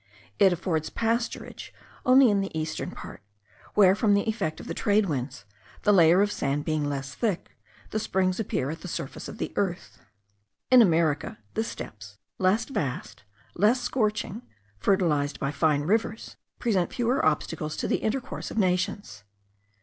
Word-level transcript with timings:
It 0.39 0.51
affords 0.51 0.89
pasturage 0.89 1.69
only 2.07 2.31
in 2.31 2.41
the 2.41 2.57
eastern 2.59 2.89
part, 2.89 3.21
where, 3.75 3.93
from 3.93 4.15
the 4.15 4.27
effect 4.27 4.59
of 4.59 4.65
the 4.65 4.73
trade 4.73 5.05
winds, 5.05 5.45
the 5.83 5.93
layer 5.93 6.23
of 6.23 6.31
sand 6.31 6.65
being 6.65 6.89
less 6.89 7.13
thick, 7.13 7.55
the 7.91 7.99
springs 7.99 8.39
appear 8.39 8.71
at 8.71 8.81
the 8.81 8.87
surface 8.87 9.27
of 9.27 9.37
the 9.37 9.53
earth. 9.55 9.99
In 10.71 10.81
America, 10.81 11.37
the 11.53 11.63
steppes, 11.63 12.17
less 12.39 12.65
vast, 12.65 13.25
less 13.53 13.79
scorching, 13.79 14.41
fertilized 14.79 15.39
by 15.39 15.51
fine 15.51 15.81
rivers, 15.83 16.35
present 16.57 16.91
fewer 16.91 17.23
obstacles 17.23 17.77
to 17.77 17.87
the 17.87 17.97
intercourse 17.97 18.49
of 18.49 18.57
nations. 18.57 19.23